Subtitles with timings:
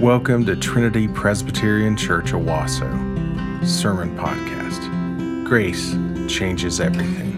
[0.00, 2.88] Welcome to Trinity Presbyterian Church Owasso
[3.66, 5.44] Sermon Podcast.
[5.44, 5.94] Grace
[6.26, 7.34] changes everything.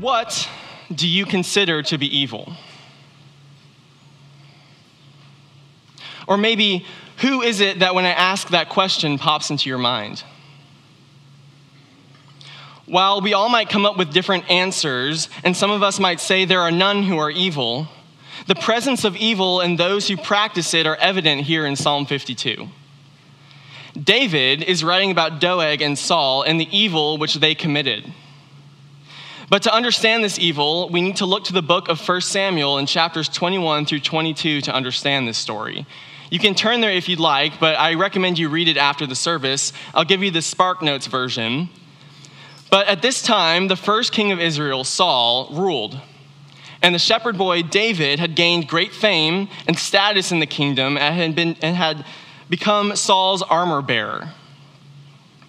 [0.00, 0.48] What
[0.94, 2.50] do you consider to be evil?
[6.26, 6.86] Or maybe,
[7.18, 10.24] who is it that when I ask that question pops into your mind?
[12.92, 16.44] While we all might come up with different answers, and some of us might say
[16.44, 17.88] there are none who are evil,
[18.46, 22.68] the presence of evil and those who practice it are evident here in Psalm 52.
[23.98, 28.12] David is writing about Doeg and Saul and the evil which they committed.
[29.48, 32.76] But to understand this evil, we need to look to the book of 1 Samuel
[32.76, 35.86] in chapters 21 through 22 to understand this story.
[36.30, 39.14] You can turn there if you'd like, but I recommend you read it after the
[39.14, 39.72] service.
[39.94, 41.70] I'll give you the Spark Notes version.
[42.72, 46.00] But at this time, the first king of Israel, Saul, ruled.
[46.80, 51.14] And the shepherd boy David had gained great fame and status in the kingdom and
[51.14, 52.06] had, been, and had
[52.48, 54.30] become Saul's armor bearer.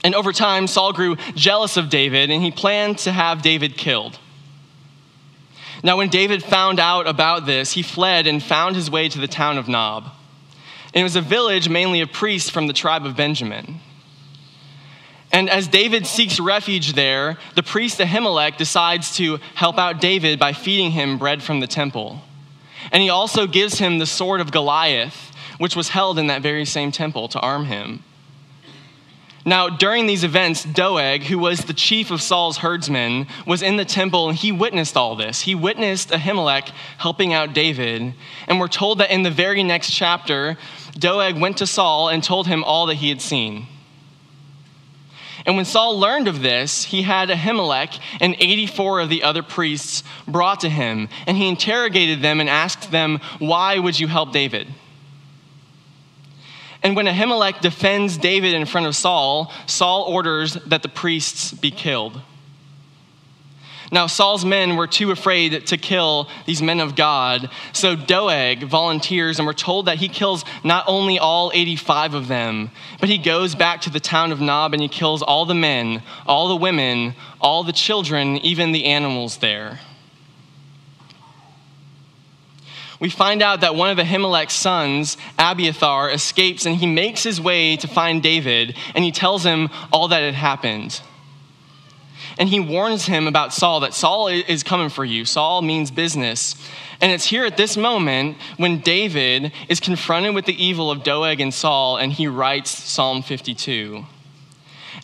[0.03, 4.19] And over time, Saul grew jealous of David and he planned to have David killed.
[5.81, 9.29] Now, when David found out about this, he fled and found his way to the
[9.29, 10.09] town of Nob.
[10.93, 13.79] And it was a village mainly of priests from the tribe of Benjamin.
[15.33, 20.53] And as David seeks refuge there, the priest Ahimelech decides to help out David by
[20.53, 22.21] feeding him bread from the temple.
[22.91, 26.65] And he also gives him the sword of Goliath, which was held in that very
[26.65, 28.03] same temple to arm him.
[29.43, 33.83] Now, during these events, Doeg, who was the chief of Saul's herdsmen, was in the
[33.83, 35.41] temple and he witnessed all this.
[35.41, 38.13] He witnessed Ahimelech helping out David.
[38.47, 40.57] And we're told that in the very next chapter,
[40.93, 43.67] Doeg went to Saul and told him all that he had seen.
[45.45, 50.03] And when Saul learned of this, he had Ahimelech and 84 of the other priests
[50.27, 54.67] brought to him, and he interrogated them and asked them, Why would you help David?
[56.81, 61.71] And when Ahimelech defends David in front of Saul, Saul orders that the priests be
[61.71, 62.21] killed.
[63.91, 67.49] Now, Saul's men were too afraid to kill these men of God.
[67.73, 72.71] So Doeg volunteers, and we're told that he kills not only all 85 of them,
[72.99, 76.01] but he goes back to the town of Nob and he kills all the men,
[76.25, 79.79] all the women, all the children, even the animals there.
[83.03, 87.75] we find out that one of Ahimelech's sons, Abiathar, escapes and he makes his way
[87.75, 91.01] to find David and he tells him all that had happened
[92.37, 95.25] and he warns him about Saul that Saul is coming for you.
[95.25, 96.55] Saul means business.
[97.01, 101.41] And it's here at this moment when David is confronted with the evil of Doeg
[101.41, 104.05] and Saul, and he writes Psalm 52.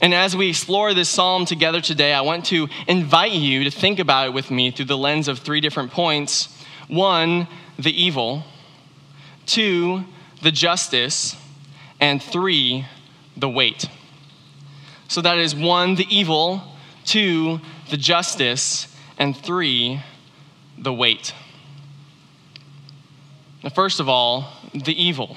[0.02, 4.00] And as we explore this psalm together today, I want to invite you to think
[4.00, 6.56] about it with me through the lens of three different points
[6.88, 7.48] one,
[7.78, 8.44] the evil,
[9.46, 10.06] two,
[10.42, 11.36] the justice,
[12.00, 12.86] and three,
[13.38, 13.88] the wait.
[15.08, 16.64] So that is one, the evil,
[17.10, 17.60] two,
[17.90, 18.88] the justice,
[19.18, 20.02] and three,
[20.78, 21.34] the wait.
[23.64, 25.36] Now, first of all, the evil.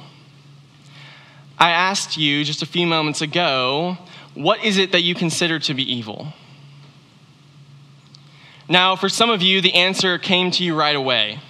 [1.58, 3.96] I asked you just a few moments ago,
[4.34, 6.32] what is it that you consider to be evil?
[8.68, 11.40] Now, for some of you, the answer came to you right away.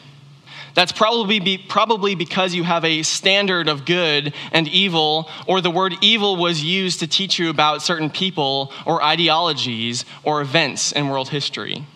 [0.74, 5.70] That's probably, be, probably because you have a standard of good and evil, or the
[5.70, 11.08] word evil was used to teach you about certain people or ideologies or events in
[11.08, 11.86] world history.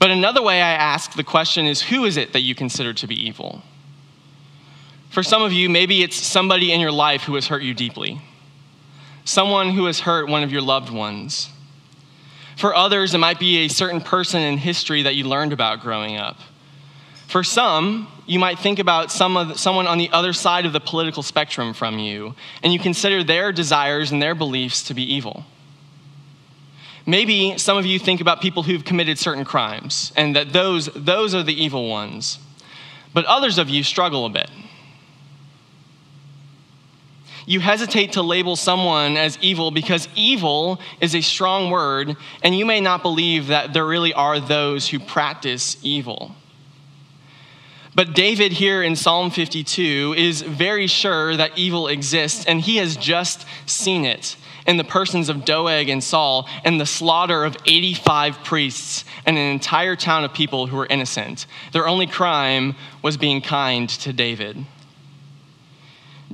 [0.00, 3.06] But another way I ask the question is who is it that you consider to
[3.06, 3.62] be evil?
[5.10, 8.20] For some of you, maybe it's somebody in your life who has hurt you deeply,
[9.24, 11.50] someone who has hurt one of your loved ones.
[12.56, 16.16] For others, it might be a certain person in history that you learned about growing
[16.16, 16.38] up.
[17.30, 20.80] For some, you might think about some of, someone on the other side of the
[20.80, 25.44] political spectrum from you, and you consider their desires and their beliefs to be evil.
[27.06, 31.32] Maybe some of you think about people who've committed certain crimes, and that those, those
[31.32, 32.40] are the evil ones.
[33.14, 34.50] But others of you struggle a bit.
[37.46, 42.66] You hesitate to label someone as evil because evil is a strong word, and you
[42.66, 46.34] may not believe that there really are those who practice evil.
[48.00, 52.96] But David here in Psalm 52 is very sure that evil exists, and he has
[52.96, 58.42] just seen it in the persons of Doeg and Saul and the slaughter of 85
[58.42, 61.44] priests and an entire town of people who were innocent.
[61.74, 64.64] Their only crime was being kind to David.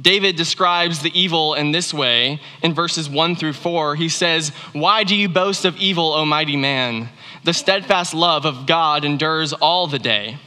[0.01, 3.97] David describes the evil in this way in verses 1 through 4.
[3.97, 7.09] He says, Why do you boast of evil, O mighty man?
[7.43, 10.39] The steadfast love of God endures all the day.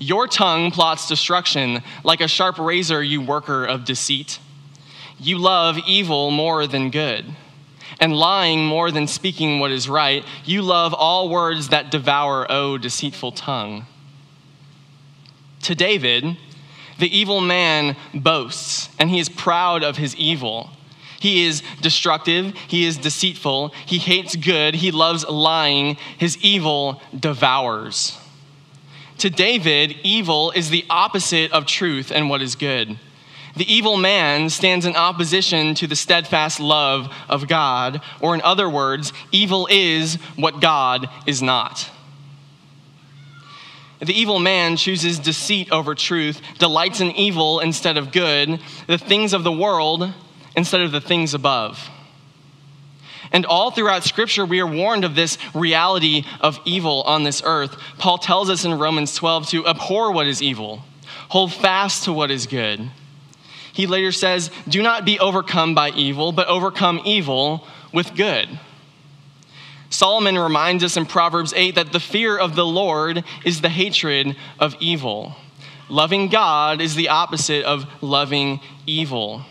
[0.00, 4.38] Your tongue plots destruction like a sharp razor, you worker of deceit.
[5.18, 7.24] You love evil more than good,
[8.00, 10.24] and lying more than speaking what is right.
[10.44, 13.86] You love all words that devour, O deceitful tongue.
[15.62, 16.36] To David,
[16.98, 20.70] the evil man boasts, and he is proud of his evil.
[21.18, 28.16] He is destructive, he is deceitful, he hates good, he loves lying, his evil devours.
[29.18, 32.98] To David, evil is the opposite of truth and what is good.
[33.56, 38.70] The evil man stands in opposition to the steadfast love of God, or in other
[38.70, 41.90] words, evil is what God is not.
[43.98, 49.32] The evil man chooses deceit over truth, delights in evil instead of good, the things
[49.32, 50.12] of the world
[50.54, 51.90] instead of the things above.
[53.32, 57.76] And all throughout Scripture, we are warned of this reality of evil on this earth.
[57.98, 60.82] Paul tells us in Romans 12 to abhor what is evil,
[61.28, 62.90] hold fast to what is good.
[63.72, 68.48] He later says, Do not be overcome by evil, but overcome evil with good.
[69.90, 74.36] Solomon reminds us in Proverbs 8 that the fear of the Lord is the hatred
[74.58, 75.36] of evil.
[75.88, 79.44] Loving God is the opposite of loving evil.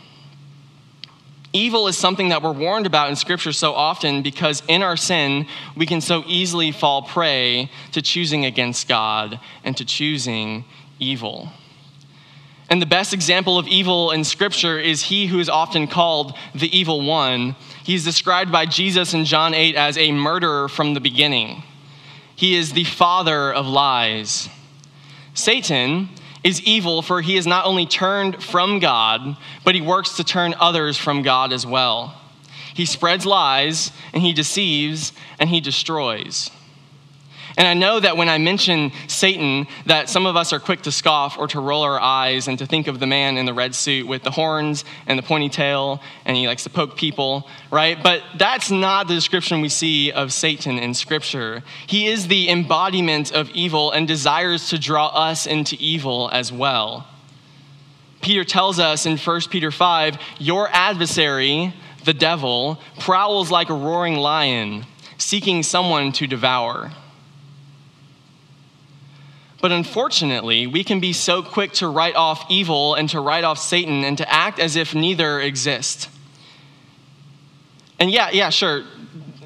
[1.54, 5.48] Evil is something that we're warned about in Scripture so often because in our sin,
[5.76, 10.66] we can so easily fall prey to choosing against God and to choosing
[11.00, 11.50] evil.
[12.70, 16.76] And the best example of evil in Scripture is he who is often called the
[16.78, 17.56] evil one.
[17.84, 21.64] He's described by Jesus in John 8 as a murderer from the beginning.
[22.36, 24.50] He is the father of lies.
[25.34, 26.10] Satan
[26.44, 30.56] is evil, for he is not only turned from God, but he works to turn
[30.60, 32.20] others from God as well.
[32.74, 36.52] He spreads lies, and he deceives, and he destroys.
[37.58, 40.92] And I know that when I mention Satan, that some of us are quick to
[40.92, 43.74] scoff or to roll our eyes and to think of the man in the red
[43.74, 48.02] suit with the horns and the pointy tail, and he likes to poke people, right?
[48.02, 51.64] But that's not the description we see of Satan in Scripture.
[51.88, 57.08] He is the embodiment of evil and desires to draw us into evil as well.
[58.22, 61.74] Peter tells us in 1 Peter 5 Your adversary,
[62.06, 64.86] the devil, prowls like a roaring lion,
[65.18, 66.92] seeking someone to devour.
[69.60, 73.58] But unfortunately, we can be so quick to write off evil and to write off
[73.58, 76.10] Satan and to act as if neither exist.
[78.00, 78.84] And yeah, yeah, sure.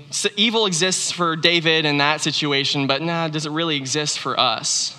[0.10, 4.38] So evil exists for David in that situation, but nah, does it really exist for
[4.38, 4.98] us?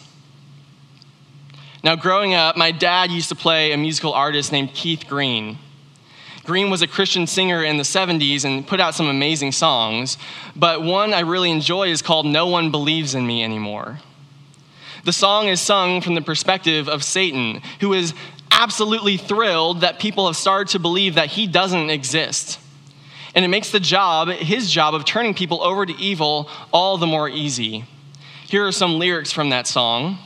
[1.84, 5.58] Now, growing up, my dad used to play a musical artist named Keith Green.
[6.44, 10.16] Green was a Christian singer in the 70s and put out some amazing songs,
[10.56, 14.00] but one I really enjoy is called No One Believes in Me Anymore.
[15.04, 18.14] The song is sung from the perspective of Satan, who is
[18.50, 22.60] absolutely thrilled that people have started to believe that he doesn't exist.
[23.34, 27.06] And it makes the job, his job of turning people over to evil, all the
[27.06, 27.84] more easy.
[28.46, 30.18] Here are some lyrics from that song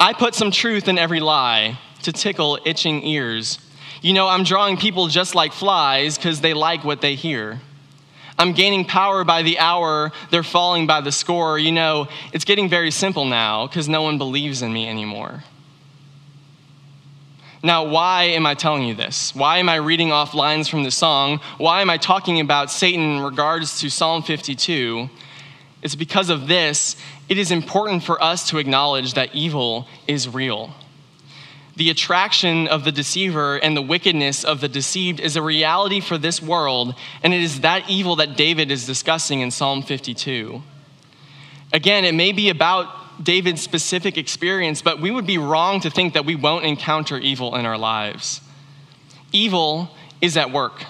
[0.00, 3.58] I put some truth in every lie to tickle itching ears.
[4.00, 7.60] You know, I'm drawing people just like flies because they like what they hear.
[8.38, 11.58] I'm gaining power by the hour, they're falling by the score.
[11.58, 15.42] You know, it's getting very simple now because no one believes in me anymore.
[17.62, 19.34] Now, why am I telling you this?
[19.34, 21.40] Why am I reading off lines from the song?
[21.58, 25.10] Why am I talking about Satan in regards to Psalm 52?
[25.82, 26.96] It's because of this,
[27.28, 30.72] it is important for us to acknowledge that evil is real.
[31.78, 36.18] The attraction of the deceiver and the wickedness of the deceived is a reality for
[36.18, 36.92] this world,
[37.22, 40.60] and it is that evil that David is discussing in Psalm 52.
[41.72, 46.14] Again, it may be about David's specific experience, but we would be wrong to think
[46.14, 48.40] that we won't encounter evil in our lives.
[49.30, 50.84] Evil is at work.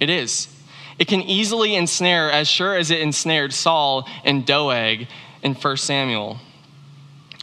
[0.00, 0.48] It is.
[0.98, 5.08] It can easily ensnare, as sure as it ensnared Saul and Doeg
[5.42, 6.38] in 1 Samuel.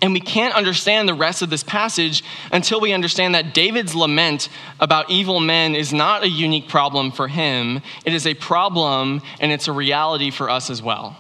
[0.04, 4.50] And we can't understand the rest of this passage until we understand that David's lament
[4.82, 7.82] about evil men is not a unique problem for him.
[8.06, 11.16] It is a problem and it's a reality for us as well.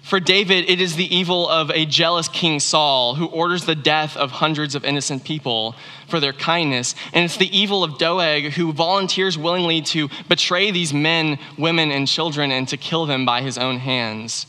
[0.00, 4.16] For David, it is the evil of a jealous King Saul who orders the death
[4.16, 5.76] of hundreds of innocent people
[6.08, 6.94] for their kindness.
[7.12, 12.08] And it's the evil of Doeg who volunteers willingly to betray these men, women, and
[12.08, 14.46] children and to kill them by his own hands.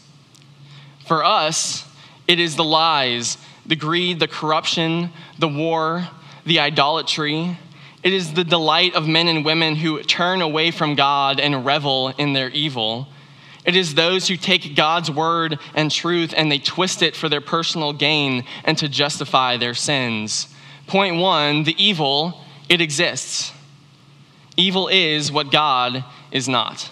[1.05, 1.88] For us,
[2.29, 5.09] it is the lies, the greed, the corruption,
[5.39, 6.07] the war,
[6.45, 7.57] the idolatry.
[8.03, 12.09] It is the delight of men and women who turn away from God and revel
[12.19, 13.07] in their evil.
[13.65, 17.41] It is those who take God's word and truth and they twist it for their
[17.41, 20.53] personal gain and to justify their sins.
[20.85, 23.51] Point one the evil, it exists.
[24.55, 26.91] Evil is what God is not.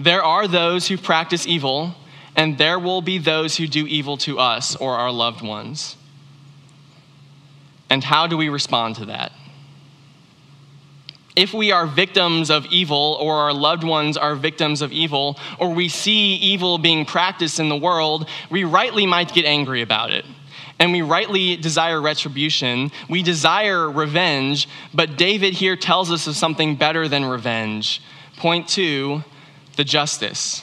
[0.00, 1.94] There are those who practice evil,
[2.36, 5.96] and there will be those who do evil to us or our loved ones.
[7.90, 9.32] And how do we respond to that?
[11.34, 15.72] If we are victims of evil, or our loved ones are victims of evil, or
[15.72, 20.26] we see evil being practiced in the world, we rightly might get angry about it.
[20.78, 22.90] And we rightly desire retribution.
[23.08, 28.02] We desire revenge, but David here tells us of something better than revenge.
[28.36, 29.22] Point two
[29.76, 30.62] the justice.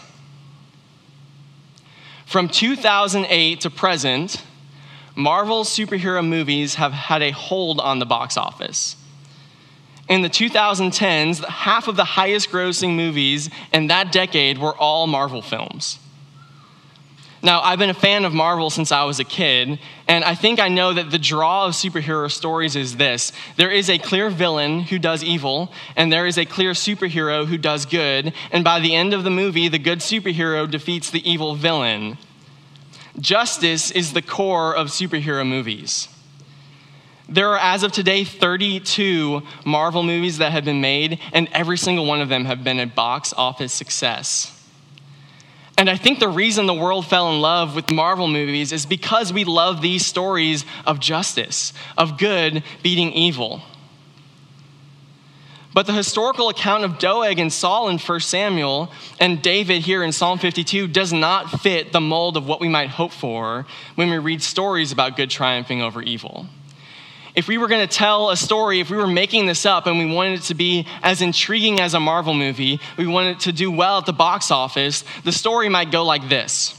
[2.29, 4.43] From 2008 to present,
[5.15, 8.95] Marvel superhero movies have had a hold on the box office
[10.09, 15.41] in the 2010s, half of the highest grossing movies in that decade were all Marvel
[15.41, 15.99] films.
[17.41, 19.79] Now, I've been a fan of Marvel since I was a kid,
[20.09, 23.89] and I think I know that the draw of superhero stories is this there is
[23.89, 28.33] a clear villain who does evil, and there is a clear superhero who does good,
[28.51, 32.17] and by the end of the movie, the good superhero defeats the evil villain.
[33.17, 36.09] Justice is the core of superhero movies.
[37.29, 42.05] There are, as of today, 32 Marvel movies that have been made, and every single
[42.05, 44.58] one of them have been a box office success.
[45.79, 49.31] And I think the reason the world fell in love with Marvel movies is because
[49.31, 53.61] we love these stories of justice, of good beating evil.
[55.73, 60.11] But the historical account of Doeg and Saul in 1 Samuel and David here in
[60.11, 64.17] Psalm 52 does not fit the mold of what we might hope for when we
[64.17, 66.47] read stories about good triumphing over evil
[67.39, 69.97] if we were going to tell a story, if we were making this up and
[69.97, 73.53] we wanted it to be as intriguing as a Marvel movie, we wanted it to
[73.53, 76.75] do well at the box office, the story might go like this.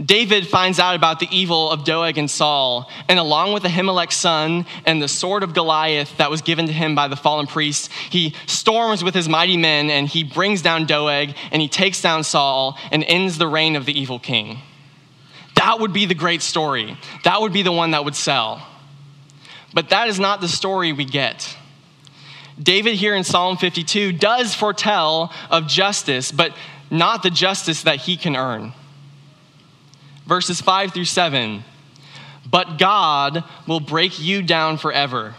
[0.00, 4.66] David finds out about the evil of Doeg and Saul, and along with Ahimelech's son
[4.84, 8.34] and the sword of Goliath that was given to him by the fallen priest, he
[8.46, 12.78] storms with his mighty men and he brings down Doeg and he takes down Saul
[12.92, 14.58] and ends the reign of the evil king.
[15.56, 16.96] That would be the great story.
[17.24, 18.64] That would be the one that would sell.
[19.76, 21.54] But that is not the story we get.
[22.58, 26.56] David here in Psalm 52 does foretell of justice, but
[26.90, 28.72] not the justice that he can earn.
[30.26, 31.62] Verses 5 through 7
[32.50, 35.34] But God will break you down forever.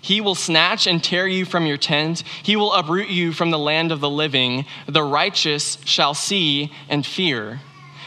[0.00, 2.22] He will snatch and tear you from your tent.
[2.44, 4.64] He will uproot you from the land of the living.
[4.86, 7.62] The righteous shall see and fear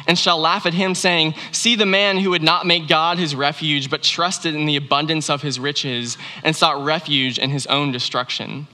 [0.07, 3.35] and shall laugh at him, saying, See the man who would not make God his
[3.35, 7.91] refuge, but trusted in the abundance of his riches, and sought refuge in his own
[7.91, 8.67] destruction.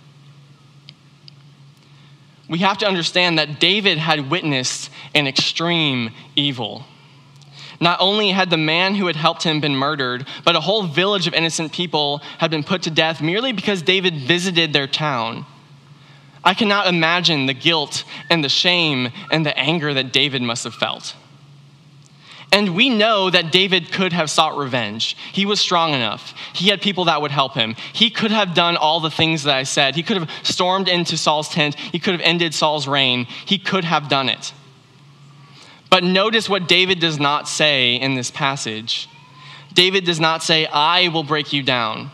[2.47, 6.85] We have to understand that David had witnessed an extreme evil.
[7.79, 11.25] Not only had the man who had helped him been murdered, but a whole village
[11.25, 15.45] of innocent people had been put to death merely because David visited their town.
[16.43, 20.73] I cannot imagine the guilt and the shame and the anger that David must have
[20.73, 21.15] felt.
[22.53, 25.17] And we know that David could have sought revenge.
[25.33, 26.35] He was strong enough.
[26.53, 27.75] He had people that would help him.
[27.93, 29.95] He could have done all the things that I said.
[29.95, 31.73] He could have stormed into Saul's tent.
[31.73, 33.25] He could have ended Saul's reign.
[33.25, 34.53] He could have done it.
[35.89, 39.09] But notice what David does not say in this passage.
[39.73, 42.11] David does not say, I will break you down.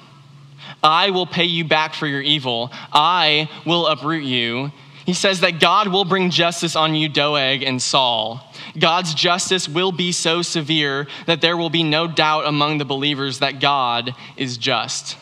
[0.82, 2.72] I will pay you back for your evil.
[2.94, 4.72] I will uproot you.
[5.06, 8.49] He says that God will bring justice on you, Doeg and Saul.
[8.78, 13.40] God's justice will be so severe that there will be no doubt among the believers
[13.40, 15.18] that God is just.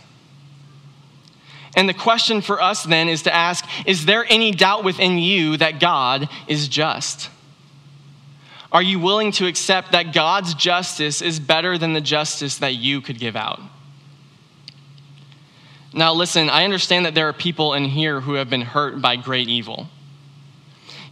[1.76, 5.58] And the question for us then is to ask Is there any doubt within you
[5.58, 7.30] that God is just?
[8.72, 13.00] Are you willing to accept that God's justice is better than the justice that you
[13.00, 13.62] could give out?
[15.94, 19.16] Now, listen, I understand that there are people in here who have been hurt by
[19.16, 19.88] great evil.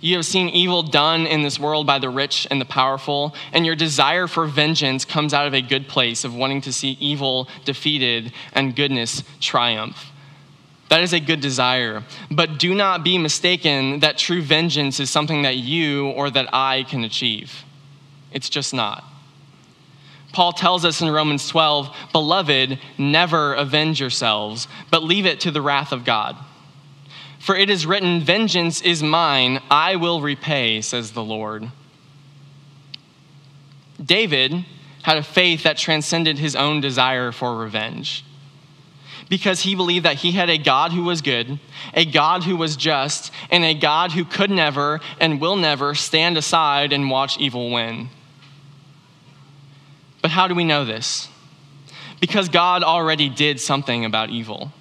[0.06, 3.66] You have seen evil done in this world by the rich and the powerful, and
[3.66, 7.50] your desire for vengeance comes out of a good place of wanting to see evil
[7.64, 10.12] defeated and goodness triumph.
[10.90, 12.04] That is a good desire.
[12.30, 16.84] But do not be mistaken that true vengeance is something that you or that I
[16.84, 17.64] can achieve.
[18.32, 19.04] It's just not.
[20.34, 25.64] Paul tells us in Romans 12, Beloved, never avenge yourselves, but leave it to the
[25.64, 26.38] wrath of God.
[27.46, 31.70] For it is written, Vengeance is mine, I will repay, says the Lord.
[34.04, 34.66] David
[35.04, 38.25] had a faith that transcended his own desire for revenge.
[39.30, 41.60] Because he believed that he had a God who was good,
[41.94, 46.40] a God who was just, and a God who could never and will never stand
[46.40, 48.10] aside and watch evil win.
[50.24, 51.28] But how do we know this?
[52.20, 54.72] Because God already did something about evil.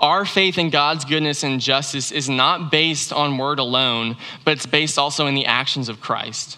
[0.00, 4.66] Our faith in God's goodness and justice is not based on word alone, but it's
[4.66, 6.56] based also in the actions of Christ.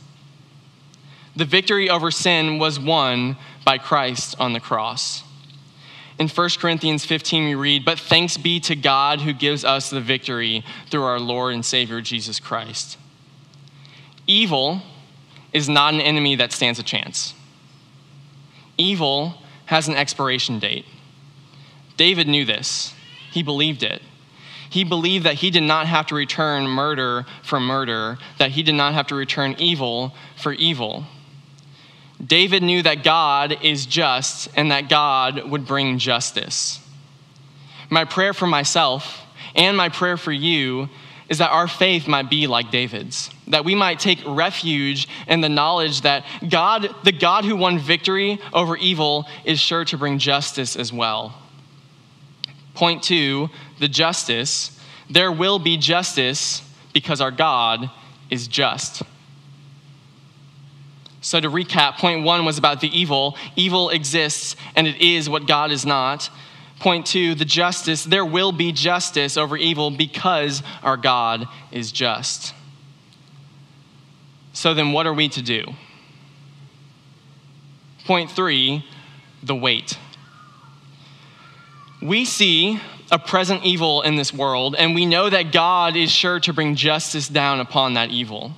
[1.37, 5.23] The victory over sin was won by Christ on the cross.
[6.19, 10.03] In 1 Corinthians 15, we read, But thanks be to God who gives us the
[10.03, 12.99] victory through our Lord and Savior Jesus Christ.
[14.27, 14.83] Evil
[15.55, 17.33] is not an enemy that stands a chance.
[18.77, 19.35] Evil
[19.67, 20.85] has an expiration date.
[21.97, 22.93] David knew this,
[23.31, 24.03] he believed it.
[24.71, 28.77] He believed that he did not have to return murder for murder, that he did
[28.77, 31.05] not have to return evil for evil.
[32.25, 36.79] David knew that God is just and that God would bring justice.
[37.89, 39.23] My prayer for myself
[39.57, 40.89] and my prayer for you
[41.29, 45.49] is that our faith might be like David's, that we might take refuge in the
[45.49, 50.77] knowledge that God, the God who won victory over evil, is sure to bring justice
[50.77, 51.35] as well.
[52.75, 54.79] Point two, the justice.
[55.09, 56.62] There will be justice
[56.93, 57.91] because our God
[58.31, 59.03] is just.
[61.23, 63.37] So, to recap, point one was about the evil.
[63.55, 66.31] Evil exists, and it is what God is not.
[66.79, 68.05] Point two, the justice.
[68.05, 72.55] There will be justice over evil because our God is just.
[74.55, 75.67] So, then what are we to do?
[78.07, 78.85] Point three,
[79.43, 79.99] the wait.
[82.02, 82.80] We see
[83.11, 86.75] a present evil in this world, and we know that God is sure to bring
[86.75, 88.52] justice down upon that evil.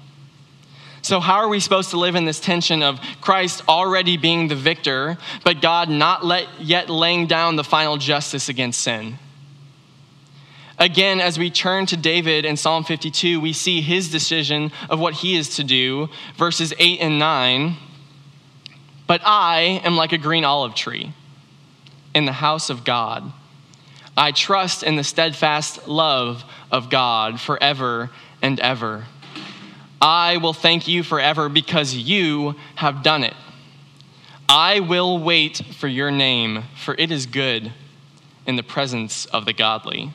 [1.00, 4.54] So, how are we supposed to live in this tension of Christ already being the
[4.54, 9.18] victor, but God not let, yet laying down the final justice against sin?
[10.78, 15.14] Again, as we turn to David in Psalm 52, we see his decision of what
[15.14, 17.76] he is to do, verses 8 and 9.
[19.08, 21.12] But I am like a green olive tree
[22.14, 23.32] in the house of God.
[24.16, 28.10] I trust in the steadfast love of God forever
[28.42, 29.06] and ever.
[30.00, 33.34] I will thank you forever because you have done it.
[34.48, 37.72] I will wait for your name, for it is good
[38.46, 40.12] in the presence of the godly.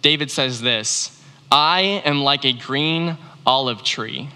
[0.00, 4.30] David says this I am like a green olive tree.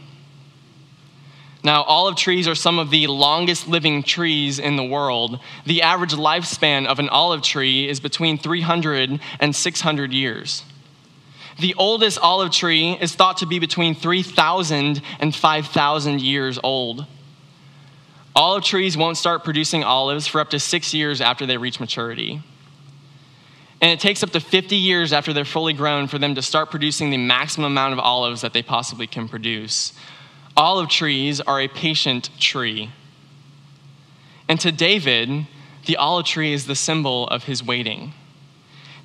[1.62, 5.40] Now, olive trees are some of the longest living trees in the world.
[5.66, 10.64] The average lifespan of an olive tree is between 300 and 600 years.
[11.58, 17.06] The oldest olive tree is thought to be between 3,000 and 5,000 years old.
[18.34, 22.42] Olive trees won't start producing olives for up to six years after they reach maturity.
[23.82, 26.70] And it takes up to 50 years after they're fully grown for them to start
[26.70, 29.92] producing the maximum amount of olives that they possibly can produce.
[30.60, 32.90] Olive trees are a patient tree.
[34.46, 35.46] And to David,
[35.86, 38.12] the olive tree is the symbol of his waiting.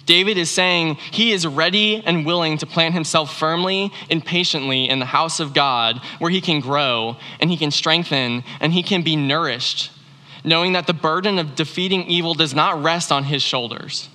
[0.05, 4.99] David is saying he is ready and willing to plant himself firmly and patiently in
[4.99, 9.01] the house of God where he can grow and he can strengthen and he can
[9.01, 9.91] be nourished,
[10.43, 14.09] knowing that the burden of defeating evil does not rest on his shoulders,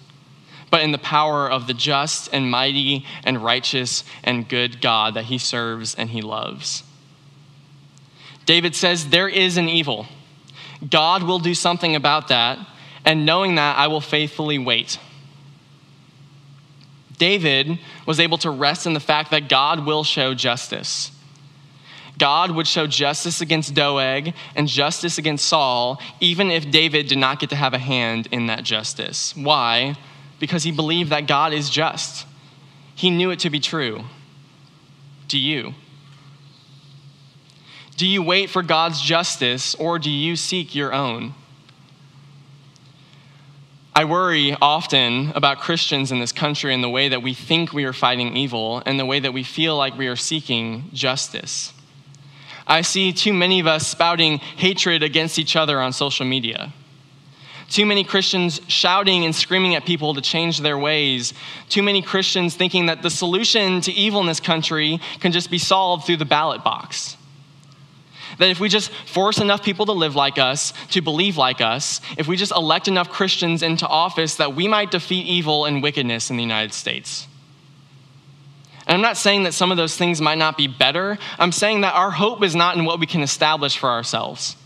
[0.71, 5.25] but in the power of the just and mighty and righteous and good God that
[5.25, 6.83] he serves and he loves.
[8.51, 10.09] David says, There is an evil.
[10.91, 12.59] God will do something about that,
[13.05, 14.99] and knowing that, I will faithfully wait.
[17.17, 21.13] David was able to rest in the fact that God will show justice.
[22.19, 27.39] God would show justice against Doeg and justice against Saul, even if David did not
[27.39, 29.33] get to have a hand in that justice.
[29.37, 29.95] Why?
[30.41, 32.27] Because he believed that God is just.
[32.97, 34.07] He knew it to be true.
[35.29, 35.75] Do you?
[38.01, 41.35] Do you wait for God's justice or do you seek your own?
[43.95, 47.85] I worry often about Christians in this country and the way that we think we
[47.85, 51.75] are fighting evil and the way that we feel like we are seeking justice.
[52.67, 56.73] I see too many of us spouting hatred against each other on social media.
[57.69, 61.35] Too many Christians shouting and screaming at people to change their ways.
[61.69, 65.59] Too many Christians thinking that the solution to evil in this country can just be
[65.59, 67.19] solved through the ballot box.
[68.41, 72.01] That if we just force enough people to live like us, to believe like us,
[72.17, 76.31] if we just elect enough Christians into office, that we might defeat evil and wickedness
[76.31, 77.29] in the United States.
[78.87, 81.19] And I'm not saying that some of those things might not be better.
[81.39, 84.57] I'm saying that our hope is not in what we can establish for ourselves.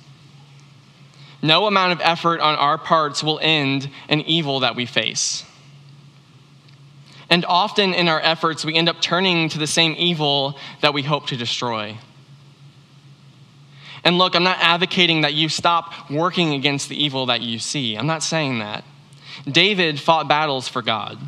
[1.43, 5.45] No amount of effort on our parts will end an evil that we face.
[7.29, 11.03] And often in our efforts, we end up turning to the same evil that we
[11.03, 11.99] hope to destroy.
[14.05, 17.97] And look, I'm not advocating that you stop working against the evil that you see.
[17.97, 18.85] I'm not saying that.
[19.51, 21.19] David fought battles for God.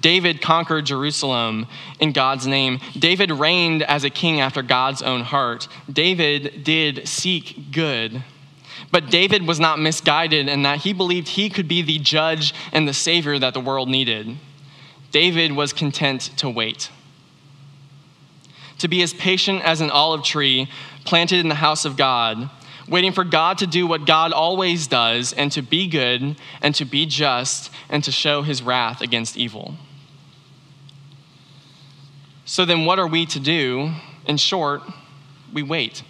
[0.00, 1.66] David conquered Jerusalem
[1.98, 2.80] in God's name.
[2.98, 5.68] David reigned as a king after God's own heart.
[5.90, 8.22] David did seek good.
[8.90, 12.88] But David was not misguided in that he believed he could be the judge and
[12.88, 14.36] the savior that the world needed.
[15.12, 16.90] David was content to wait.
[18.78, 20.68] To be as patient as an olive tree
[21.04, 22.50] planted in the house of God,
[22.88, 26.84] waiting for God to do what God always does, and to be good, and to
[26.84, 29.76] be just, and to show his wrath against evil.
[32.44, 33.92] So then, what are we to do?
[34.26, 34.82] In short,
[35.52, 36.02] we wait.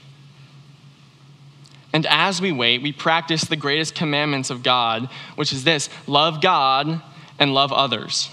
[1.93, 6.41] And as we wait, we practice the greatest commandments of God, which is this love
[6.41, 7.03] God
[7.39, 8.31] and love others.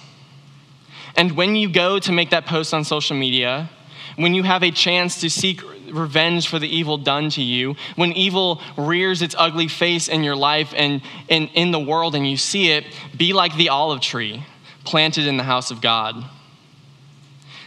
[1.15, 3.69] And when you go to make that post on social media,
[4.15, 8.11] when you have a chance to seek revenge for the evil done to you, when
[8.13, 12.71] evil rears its ugly face in your life and, in the world and you see
[12.71, 14.43] it, be like the olive tree
[14.83, 16.23] planted in the house of God.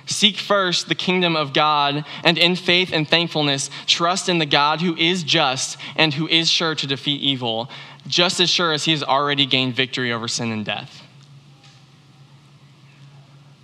[0.06, 4.80] Seek first the kingdom of God, and in faith and thankfulness, trust in the God
[4.80, 7.70] who is just and who is sure to defeat evil,
[8.08, 10.99] just as sure as he has already gained victory over sin and death.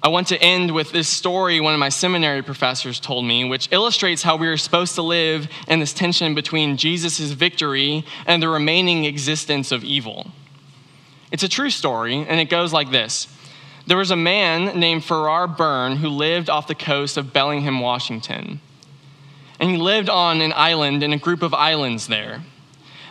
[0.07, 3.69] I want to end with this story one of my seminary professors told me, which
[3.73, 8.49] illustrates how we are supposed to live in this tension between Jesus' victory and the
[8.49, 10.31] remaining existence of evil.
[11.33, 13.27] It's a true story, and it goes like this
[13.88, 18.61] There was a man named Farrar Byrne who lived off the coast of Bellingham, Washington.
[19.59, 22.45] And he lived on an island in a group of islands there.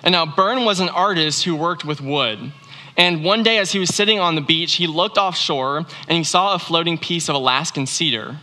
[0.02, 2.54] And now, Byrne was an artist who worked with wood.
[2.98, 6.24] And one day, as he was sitting on the beach, he looked offshore and he
[6.24, 8.38] saw a floating piece of Alaskan cedar.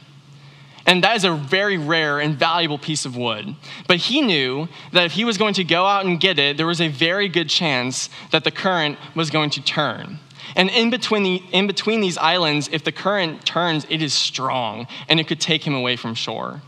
[0.85, 3.55] And that is a very rare and valuable piece of wood.
[3.87, 6.67] But he knew that if he was going to go out and get it, there
[6.67, 10.19] was a very good chance that the current was going to turn.
[10.57, 14.87] And in between, the, in between these islands, if the current turns, it is strong
[15.09, 16.63] and it could take him away from shore.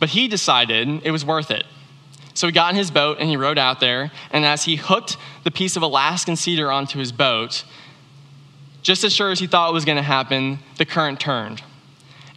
[0.00, 1.64] But he decided it was worth it.
[2.34, 4.10] So he got in his boat and he rowed out there.
[4.30, 7.64] And as he hooked the piece of Alaskan cedar onto his boat,
[8.82, 11.62] just as sure as he thought it was going to happen, the current turned.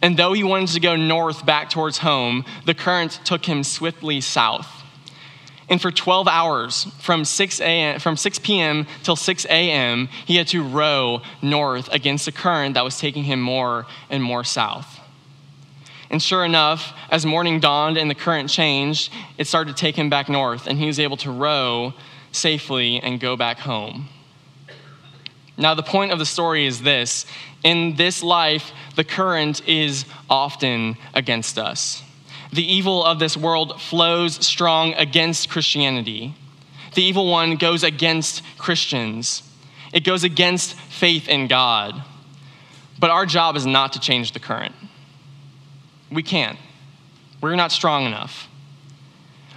[0.02, 4.20] And though he wanted to go north back towards home, the current took him swiftly
[4.20, 4.68] south.
[5.68, 8.86] And for 12 hours, from 6, a.m., from 6 p.m.
[9.02, 13.40] till 6 a.m., he had to row north against the current that was taking him
[13.40, 15.00] more and more south.
[16.10, 20.08] And sure enough, as morning dawned and the current changed, it started to take him
[20.08, 21.94] back north, and he was able to row
[22.32, 24.08] safely and go back home.
[25.58, 27.26] Now, the point of the story is this
[27.64, 32.02] in this life, the current is often against us.
[32.52, 36.34] The evil of this world flows strong against Christianity.
[36.94, 39.42] The evil one goes against Christians,
[39.92, 42.02] it goes against faith in God.
[42.98, 44.74] But our job is not to change the current.
[46.10, 46.58] We can't.
[47.40, 48.48] We're not strong enough.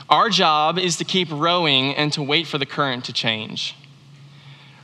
[0.10, 3.76] Our job is to keep rowing and to wait for the current to change.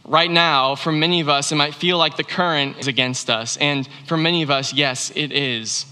[0.04, 3.58] Right now, for many of us, it might feel like the current is against us.
[3.58, 5.88] And for many of us, yes, it is.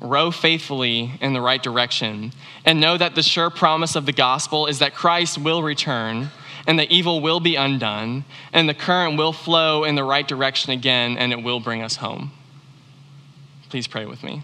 [0.00, 2.32] Row faithfully in the right direction
[2.64, 6.30] and know that the sure promise of the gospel is that Christ will return
[6.66, 10.72] and the evil will be undone and the current will flow in the right direction
[10.72, 12.30] again and it will bring us home.
[13.68, 14.42] Please pray with me.